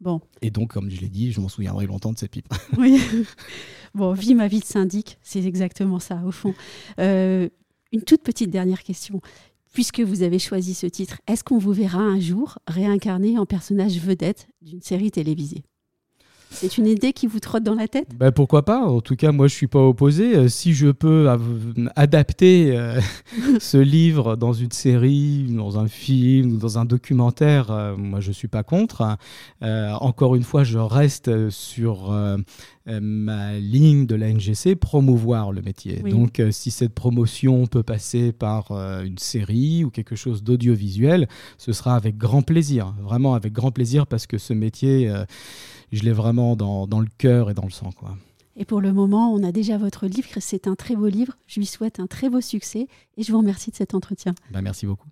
Bon. 0.00 0.20
Et 0.42 0.50
donc, 0.50 0.72
comme 0.72 0.90
je 0.90 1.00
l'ai 1.00 1.08
dit, 1.08 1.32
je 1.32 1.40
m'en 1.40 1.48
souviendrai 1.48 1.86
longtemps 1.86 2.12
de 2.12 2.18
cette 2.18 2.30
pipe. 2.30 2.48
Oui. 2.78 3.00
bon, 3.94 4.12
vie 4.12 4.34
ma 4.34 4.46
vie 4.46 4.60
de 4.60 4.64
syndic, 4.64 5.18
c'est 5.22 5.44
exactement 5.44 5.98
ça, 5.98 6.22
au 6.24 6.30
fond. 6.30 6.54
Euh, 7.00 7.48
une 7.92 8.02
toute 8.02 8.22
petite 8.22 8.50
dernière 8.50 8.82
question. 8.82 9.20
Puisque 9.72 10.00
vous 10.00 10.22
avez 10.22 10.38
choisi 10.38 10.74
ce 10.74 10.86
titre, 10.86 11.20
est-ce 11.26 11.44
qu'on 11.44 11.58
vous 11.58 11.72
verra 11.72 11.98
un 11.98 12.18
jour 12.20 12.58
réincarné 12.66 13.38
en 13.38 13.46
personnage 13.46 13.98
vedette 13.98 14.48
d'une 14.62 14.80
série 14.80 15.10
télévisée? 15.10 15.64
C'est 16.50 16.78
une 16.78 16.86
idée 16.86 17.12
qui 17.12 17.26
vous 17.26 17.40
trotte 17.40 17.62
dans 17.62 17.74
la 17.74 17.88
tête? 17.88 18.08
Ben 18.16 18.32
Pourquoi 18.32 18.64
pas? 18.64 18.80
En 18.80 19.00
tout 19.00 19.16
cas, 19.16 19.32
moi, 19.32 19.48
je 19.48 19.54
ne 19.54 19.56
suis 19.56 19.66
pas 19.66 19.82
opposé. 19.82 20.34
Euh, 20.34 20.48
si 20.48 20.72
je 20.72 20.88
peux 20.88 21.28
adapter 21.94 22.76
euh, 22.76 23.00
ce 23.60 23.76
livre 23.76 24.36
dans 24.36 24.52
une 24.52 24.72
série, 24.72 25.46
dans 25.50 25.78
un 25.78 25.88
film, 25.88 26.58
dans 26.58 26.78
un 26.78 26.84
documentaire, 26.84 27.70
euh, 27.70 27.96
moi, 27.96 28.20
je 28.20 28.28
ne 28.28 28.34
suis 28.34 28.48
pas 28.48 28.62
contre. 28.62 29.18
encore 29.60 30.34
une 30.34 30.42
fois, 30.42 30.64
je 30.64 30.78
reste 30.78 31.50
sur 31.50 32.12
ma 32.86 33.58
ligne 33.58 34.06
de 34.06 34.14
la 34.14 34.32
NGC, 34.32 34.76
promouvoir 34.76 35.52
le 35.52 35.62
métier. 35.62 35.96
Donc, 35.96 36.42
si 36.50 36.70
cette 36.70 36.94
promotion 36.94 37.66
peut 37.66 37.82
passer 37.82 38.32
par 38.32 38.72
une 38.72 39.18
série 39.18 39.84
ou 39.84 39.90
quelque 39.90 40.16
chose 40.16 40.42
d'audiovisuel, 40.42 41.28
ce 41.58 41.72
sera 41.72 41.94
avec 41.94 42.16
grand 42.16 42.42
plaisir. 42.42 42.94
Vraiment 43.02 43.34
avec 43.34 43.52
grand 43.52 43.70
plaisir 43.70 44.06
parce 44.06 44.26
que 44.26 44.38
ce 44.38 44.52
métier 44.52 45.12
je 45.92 46.02
l'ai 46.02 46.12
vraiment 46.12 46.56
dans, 46.56 47.00
le 47.00 47.08
cœur 47.18 47.50
et 47.50 47.54
dans 47.54 47.64
le 47.64 47.70
sang. 47.70 47.90
Quoi. 47.92 48.16
Et 48.56 48.64
pour 48.64 48.80
le 48.80 48.92
moment, 48.92 49.32
on 49.32 49.42
a 49.42 49.52
déjà 49.52 49.78
votre 49.78 50.06
livre. 50.06 50.28
C'est 50.40 50.66
un 50.66 50.74
très 50.74 50.96
beau 50.96 51.06
livre. 51.06 51.34
Je 51.46 51.60
lui 51.60 51.66
souhaite 51.66 52.00
un 52.00 52.06
très 52.06 52.28
beau 52.28 52.40
succès 52.40 52.88
et 53.16 53.22
je 53.22 53.32
vous 53.32 53.38
remercie 53.38 53.70
de 53.70 53.76
cet 53.76 53.94
entretien. 53.94 54.34
Ben, 54.50 54.62
merci 54.62 54.86
beaucoup. 54.86 55.08